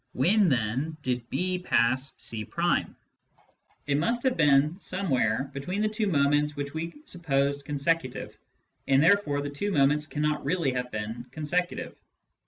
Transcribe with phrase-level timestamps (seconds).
[0.13, 2.49] When, then, did B pass C?
[3.85, 8.35] It must have been somewhere between the two moments which we supposed consecutive,
[8.87, 11.95] and there fore the two moments cannot really have been consecutive.